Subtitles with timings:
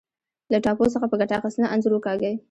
[0.51, 2.33] له ټاپو څخه په ګټه اخیستنه انځور وکاږئ.